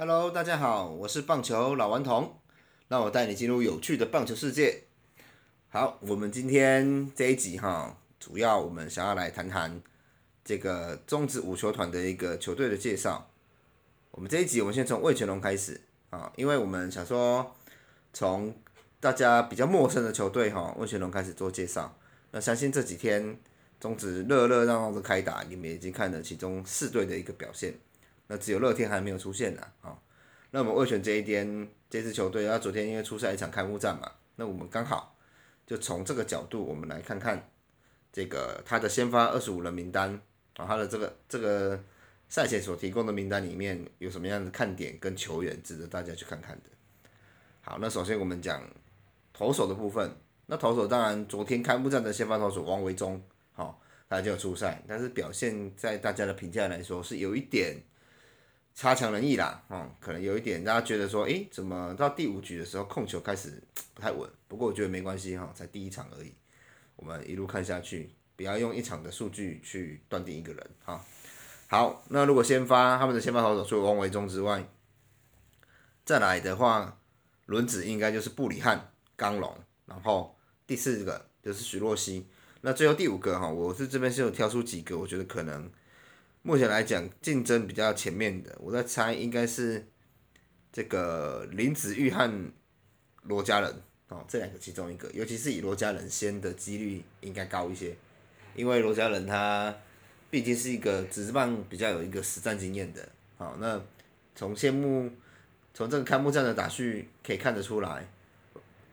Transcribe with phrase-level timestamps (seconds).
[0.00, 2.32] Hello，大家好，我是棒球老顽童，
[2.86, 4.84] 让我带你进入有趣的棒球世界。
[5.70, 9.82] 好，我们今天这一集哈，主要我们想要来谈谈
[10.44, 13.28] 这个中职五球团的一个球队的介绍。
[14.12, 15.80] 我们这一集，我们先从魏全龙开始
[16.10, 17.56] 啊，因为我们想说
[18.12, 18.54] 从
[19.00, 21.98] 大家比较陌生的球队哈，魏全龙开始做介绍。
[22.30, 23.36] 那相信这几天
[23.80, 27.74] 中职热热闹闹的开打，你们已经看了其中四队的一个表现。
[28.28, 29.98] 那只有乐天还没有出现呢，啊，
[30.50, 35.16] 那我们魏选这一天这支球队，他昨天因为出赛一场开幕战嘛，那我们刚好
[35.66, 37.50] 就从这个角度，我们来看看
[38.12, 40.12] 这个他的先发二十五人名单，
[40.58, 41.82] 啊，他的这个这个
[42.28, 46.64] 赛前所提供的名单里面有什么样的看点跟球员值得大家去看看的。
[47.62, 48.62] 好，那首先我们讲
[49.32, 50.14] 投手的部分，
[50.44, 53.22] 那投手当然昨天开幕战的先发投手王维忠，
[53.52, 57.74] 好，他就出赛，但是表现在大家的评价来说是有一点。
[58.78, 63.60] 差强人意啦，哦，可能有一点，大家觉得说，诶，怎么到第五局的时候控球开始
[63.92, 64.30] 不太稳？
[64.46, 66.32] 不过我觉得没关系哈，才第一场而已，
[66.94, 71.04] 我们一路看下去，不要用一场的数据去断定一个人哈。
[71.66, 74.64] 好，那如果先发他们的先发投手除了王维忠之外，
[76.04, 77.00] 再来的话，
[77.46, 79.52] 轮子应该就是布里汉、刚龙，
[79.86, 80.38] 然后
[80.68, 82.28] 第四个就是许洛西，
[82.60, 85.68] 那最后第五个哈，我是这边是有挑出几个，我觉得可能。
[86.48, 89.86] 目前来讲，竞争比较前面的，我在猜应该是
[90.72, 92.50] 这个林子玉和
[93.24, 93.70] 罗家人
[94.08, 97.94] 哦，这两个其中一个，尤其是以罗家人先的几率应该高一些，
[98.54, 99.76] 因为罗家人他
[100.30, 103.78] 毕竟是一个职棒比较有一个实战经验的，好，那
[104.34, 105.10] 从谢幕
[105.74, 108.08] 从这个开幕战的打序可以看得出来，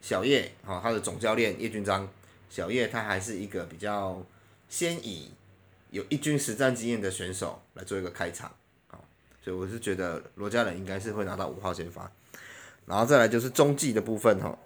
[0.00, 2.12] 小叶好，他的总教练叶军章，
[2.50, 4.26] 小叶他还是一个比较
[4.68, 5.30] 先以。
[5.94, 8.50] 有一军实战经验的选手来做一个开场，
[8.88, 9.04] 好，
[9.40, 12.10] 所以我是觉得罗家人应该是会拿到五号先发，
[12.84, 14.58] 然后再来就是中继的部分哈，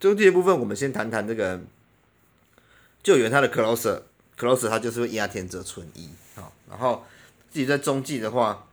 [0.00, 1.60] 中继的部分我们先谈谈这个
[3.02, 7.04] 救援他的 closer，closer 他就是压田泽纯一，好，然后
[7.50, 8.66] 自己在中继的话，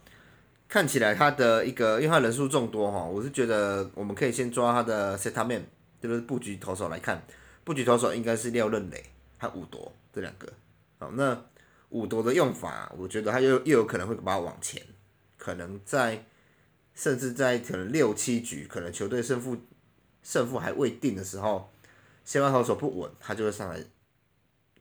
[0.69, 5.65] 看起来他的一个，因为他人数众多哈，我是觉得我们可以先抓他的 set man，
[6.01, 7.21] 就是布局投手来看，
[7.65, 9.03] 布局投手应该是廖任磊
[9.37, 10.47] 和武夺这两个。
[10.97, 11.45] 好，那
[11.89, 14.81] 五夺的用法，我觉得他又又有可能会把它往前，
[15.37, 16.25] 可能在
[16.93, 19.57] 甚至在可能六七局，可能球队胜负
[20.23, 21.73] 胜负还未定的时候，
[22.23, 23.83] 先发投手不稳，他就会上来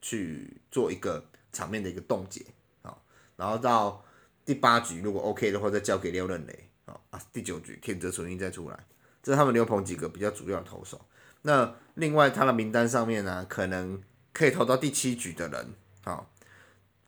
[0.01, 2.45] 去做一个场面的一个冻结，
[2.83, 3.05] 好，
[3.37, 4.05] 然后到
[4.45, 8.79] 第八局如果 OK 的话，再交给廖任磊，好啊，第九局天泽纯一再出来，
[9.23, 11.01] 这是他们牛棚几个比较主要的投手。
[11.43, 15.75] 那另外他的名单上面呢，可能可以投到第七局的人。
[16.05, 16.31] 好，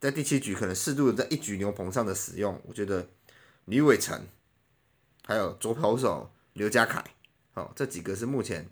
[0.00, 3.06] 在第七局可能适度的在一局牛棚上的使用，我觉得
[3.66, 4.26] 李伟成
[5.26, 7.04] 还有左投手刘家凯，
[7.52, 8.66] 好这几个是目前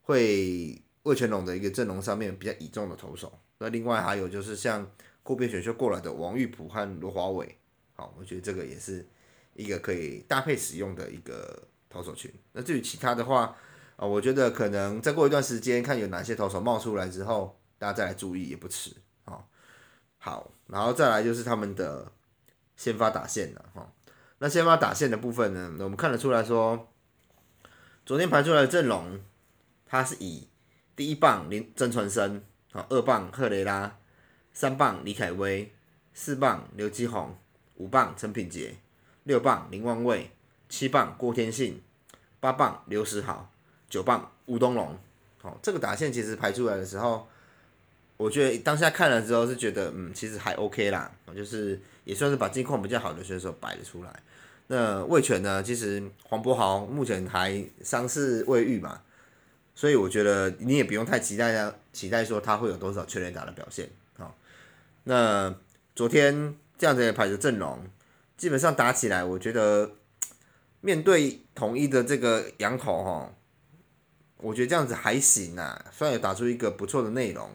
[0.00, 3.38] 会魏全龙的一个阵容上面比较倚重的投手。
[3.58, 4.84] 那另外还有就是像
[5.22, 7.56] 后边选秀过来的王玉普和罗华伟，
[7.94, 9.08] 好，我觉得这个也是
[9.54, 12.28] 一个可以搭配使用的一个投手群。
[12.50, 13.56] 那至于其他的话，
[13.94, 18.96] 啊，我觉得可能再过一段时间看有哪些投手冒出来之后，大家再来注意也不迟。
[20.24, 22.12] 好，然后再来就是他们的
[22.76, 23.92] 先发打线了哈。
[24.38, 26.88] 那先发打线的部分呢，我们看得出来说，
[28.06, 29.20] 昨天排出来的阵容，
[29.84, 30.46] 它是以
[30.94, 32.40] 第一棒林曾传生，
[32.70, 33.96] 好，二棒赫雷拉，
[34.52, 35.74] 三棒李凯威，
[36.14, 37.36] 四棒刘基宏，
[37.74, 38.76] 五棒陈品杰，
[39.24, 40.30] 六棒林万卫，
[40.68, 41.82] 七棒郭天信，
[42.38, 43.50] 八棒刘时豪，
[43.88, 44.96] 九棒吴东龙。
[45.42, 47.26] 好，这个打线其实排出来的时候。
[48.22, 54.22] 我觉得当下看了之后是觉得，嗯，其实还 OK 啦，就是也算是把近况比较好的选手摆了出来。
[54.68, 59.02] 那魏权呢，其实黄博豪目前还伤势未愈嘛，
[59.74, 63.90] 所以我觉得你也不用太期待他期待说他会有多少全垒打的表现。
[64.18, 64.32] 哦，
[65.02, 65.52] 那
[65.96, 67.84] 昨天这样子的排的阵容，
[68.36, 69.90] 基本上打起来，我觉得
[70.80, 73.34] 面对统一的这个羊头哈，
[74.36, 77.50] 我觉得这样子还行啊，虽然有打出一个不错的内容。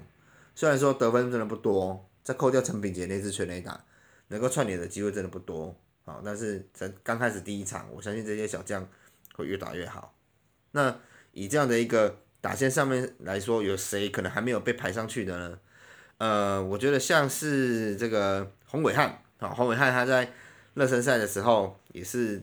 [0.58, 3.80] 虽然说得分真的不多，在扣掉陈炳杰那次全垒打，
[4.30, 8.84] 能够串联的机会真的不多，好，但是才刚开始第一场，我相信这些小将
[9.36, 10.16] 会越打越好。
[10.72, 10.98] 那
[11.32, 15.60] 以这样的一个打线上面来说，有谁可能还没有被排上去的呢？
[16.18, 20.34] 呃，我觉得像是这个洪伟汉，啊，洪伟汉他在
[20.74, 22.42] 热身赛的时候也是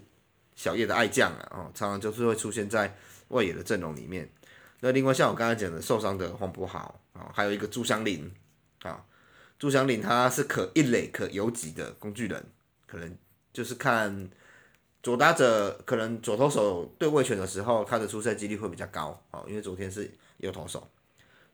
[0.55, 2.97] 小叶的爱将啊，哦，常常就是会出现在
[3.31, 4.31] 外野的阵容里面。
[4.85, 7.01] 那另外像我刚才讲的受伤的黄博豪。
[7.15, 8.29] 啊，还有一个朱祥林，
[8.83, 9.01] 啊，
[9.57, 12.45] 朱祥林他是可一垒可游击的工具人，
[12.89, 13.17] 可能
[13.53, 14.29] 就是看
[15.01, 20.91] 左打者可能左投手对位权的时候，他的出赛几率会比较高，啊，因为昨天是右投手，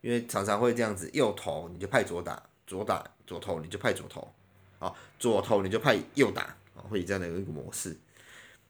[0.00, 4.32] 因为常常会这样子，右投你就派左打，左打左投你就派左投，
[4.78, 6.44] 啊，左投你就派右打，
[6.74, 7.94] 啊，会以这样的一个模式。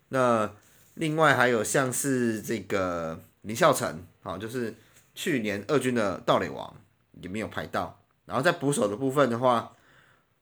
[0.09, 0.53] 那
[0.95, 4.75] 另外还有像是这个林孝成，啊，就是
[5.15, 6.77] 去年二军的盗垒王
[7.21, 9.75] 也没有排到，然后在捕手的部分的话，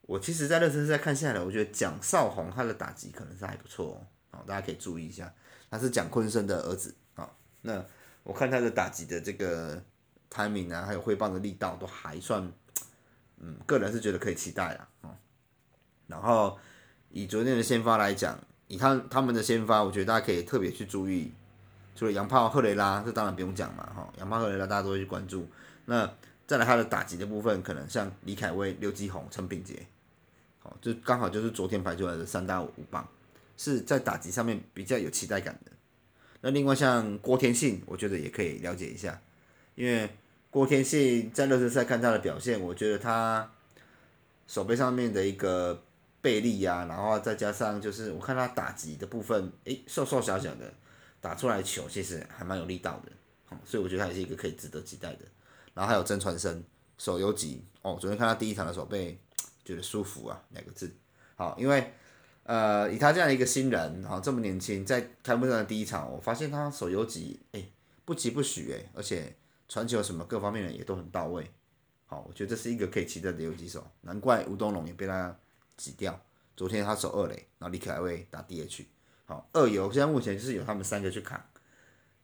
[0.02, 4.06] 我其实在热身赛看下来，我觉得蒋少红他的打击可能是还不错哦。
[4.30, 5.32] 好，大家可以注意一下，
[5.70, 7.30] 他是蒋坤生的儿子啊。
[7.62, 7.84] 那
[8.22, 9.82] 我看他的打击的这个
[10.30, 12.52] timing 啊，还有挥棒的力道都还算，
[13.38, 15.16] 嗯，个人是觉得可以期待啊。
[16.06, 16.58] 然后
[17.10, 21.32] 以昨天的先发来讲，以他他们的先发，我觉得大家可以特别去注意，
[21.98, 25.48] 除了洋炮赫雷拉，这当然不用讲嘛，哈，洋炮赫雷拉大家都会去关注。
[25.86, 26.08] 那
[26.46, 29.84] 再来他的打击的部分，可能像李凯威、刘基宏、陈炳杰，
[30.60, 33.08] 好，就刚好就是昨天排出来的三大五棒。
[33.60, 35.72] 是在打击上面比较有期待感的。
[36.42, 39.20] 那另外像郭天信，我觉得也可以了解一下，
[39.74, 40.08] 因为
[40.48, 43.50] 郭天信在热身赛看他的表现，我觉得他
[44.46, 45.82] 手背上面的一个
[46.20, 50.72] 背力呀，然后再加上就是我看他打击的部分，诶，瘦瘦小小的，
[51.20, 53.12] 打出来球其实还蛮有力道的，
[53.64, 55.24] 所以我觉得他也是一个可以值得期待的。
[55.74, 56.62] 然后还有曾传生，
[56.96, 59.18] 手游级哦，昨天看他第一场的时候被，
[59.64, 60.94] 觉得舒服啊，两个字，
[61.36, 61.92] 好，因为。
[62.44, 67.62] 呃，以他这样一个新人，哈，这么年轻，在开幕战的第一场，我发现他手游级，哎，
[68.06, 69.36] 不急不许，哎，而且
[69.68, 71.46] 传球什么各方面的也都很到位，
[72.06, 75.38] 好，我觉得这是一个可以期待的游击手，难怪吴东龙也被他
[75.76, 76.18] 挤掉。
[76.56, 78.86] 昨天他守二垒，然后李凯威打 DH，
[79.28, 81.38] 好，二游现在目前就是有他们三个去扛，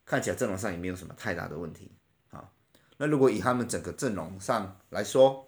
[0.06, 1.92] 看起来阵容上也没有什么太大的问题，
[2.30, 2.50] 好，
[2.96, 5.46] 那如果以他们整个阵容上来说，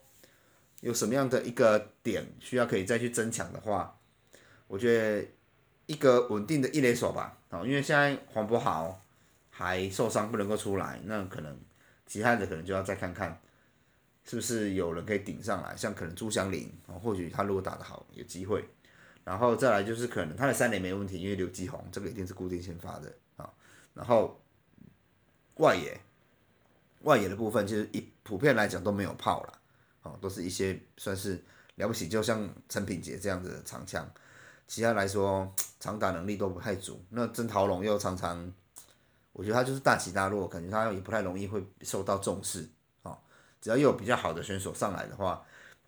[0.83, 3.99] 有什么样的一个点需要可以再去增强的话？
[4.67, 5.27] 我觉得
[5.87, 9.03] 一个稳定的一垒手吧，哦，因为现在黄博豪
[9.49, 11.59] 还受伤不能够出来，那可能
[12.05, 13.41] 其他的可能就要再看看，
[14.25, 18.63] 是不是有人可以顶上来，像可能朱祥林，哦，或许他如果打得好有机会，
[19.27, 23.51] 然后再来就是可能他的三垒没问题，因为刘基宏这个一定是固定先发的啊，
[23.93, 24.41] 然后
[25.57, 26.01] 外野
[27.01, 29.59] 外野的部分其实一普遍来讲都没有炮了，
[30.03, 31.43] 哦，都是一些算是
[31.75, 34.09] 了不起，就像陈品杰这样子的长枪。
[34.69, 37.05] 其他来说，长打能力都不太足。
[37.11, 38.53] 那曾桃龙又常常，
[39.33, 42.69] 我觉得他就是大起大落，感觉他也不太容易会受到重视。
[43.03, 43.19] 哦，
[43.61, 45.45] 只要有比较好的选手上来的话，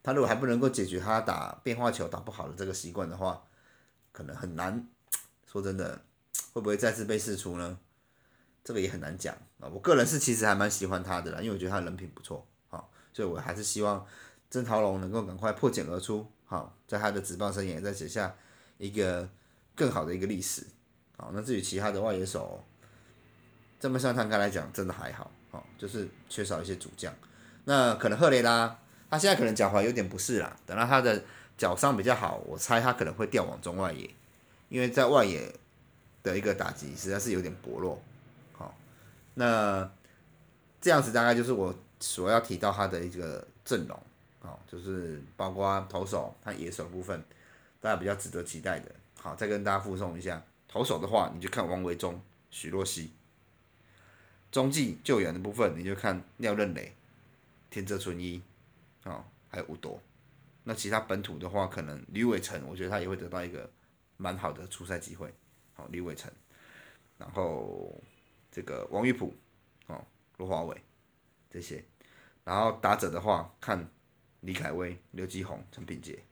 [0.09, 3.43] 他如果还不能够解决他打变化球打不好的这个习惯的话，
[4.11, 4.89] 可能很难。
[5.47, 6.01] 说真的，
[6.55, 7.79] 会不会再次被试出呢？
[8.65, 9.69] 这个也很难讲啊。
[9.69, 12.47] 我个人是其实还蛮喜欢他的啦，因为我觉得他人品不错。
[12.71, 12.83] 啊，
[13.13, 14.07] 所以我还是希望
[14.51, 16.27] 曾陶龙能够赶快破茧而出。
[16.47, 18.35] 好，在他的职棒生涯再写下。
[18.79, 19.29] 一个
[19.75, 20.65] 更好的一个历史，
[21.17, 22.65] 好，那至于其他的外野手，
[23.79, 27.13] 这么上摊开来讲，真的还好，好，就是缺少一些主将。
[27.65, 28.79] 那可能赫雷拉，
[29.11, 31.23] 他现在可能脚踝有点不适啦，等到他的
[31.57, 34.09] 脚伤比较好，我猜他可能会调往中外野，
[34.69, 35.53] 因为在外野
[36.23, 38.01] 的一个打击实在是有点薄弱，
[38.53, 38.75] 好，
[39.35, 39.91] 那
[40.81, 44.01] 这样子大概就是我所要提到他的一个阵容，
[44.41, 47.23] 好，就是包括投手和野手部分。
[47.81, 48.91] 大家比较值得期待的，
[49.21, 50.43] 好，再跟大家附送一下。
[50.67, 53.13] 投手的话，你就看王维忠、许若曦；
[54.51, 56.93] 中继救援的部分，你就看廖任磊、
[57.71, 58.43] 田泽纯一，
[59.05, 60.01] 啊，还有吴铎。
[60.65, 63.71] 那其他本土的话，可能吕伟成，我觉得他也会得到一个
[64.17, 65.33] 蛮好的出赛机会。
[65.75, 66.31] 好，吕伟成，
[67.17, 68.03] 然后
[68.51, 69.33] 这个王玉普，
[69.87, 70.05] 哦，
[70.37, 70.83] 罗华伟
[71.49, 71.85] 这些。
[72.45, 73.89] 然后打者的话，看
[74.41, 76.25] 李凯威、刘基宏、陈炳杰。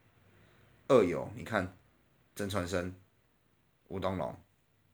[0.88, 1.76] 二游，你看，
[2.35, 2.94] 曾传生、
[3.88, 4.35] 吴东龙，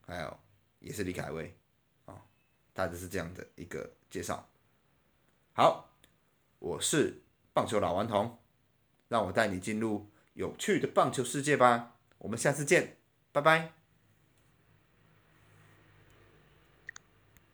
[0.07, 0.41] 还有
[0.81, 1.55] 也是李凯威，
[2.07, 2.23] 啊，
[2.73, 4.49] 大致是这样的一个介绍。
[5.53, 5.89] 好，
[6.59, 7.22] 我是
[7.53, 8.39] 棒球老顽童，
[9.09, 11.97] 让我带你进入有趣的棒球世界吧。
[12.19, 12.97] 我们下次见，
[13.33, 13.82] 拜拜。